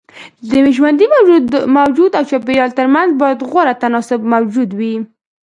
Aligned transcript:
د 0.49 0.51
ژوندي 0.77 1.05
موجود 1.77 2.09
او 2.17 2.23
چاپيريال 2.31 2.71
ترمنځ 2.79 3.09
بايد 3.21 3.39
غوره 3.49 3.73
تناسب 3.83 4.21
موجود 4.33 4.69
وي. 4.79 4.93